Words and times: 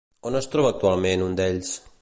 On 0.29 0.37
es 0.39 0.47
troba 0.55 0.71
actualment 0.75 1.25
un 1.27 1.39
d'ells? 1.41 1.75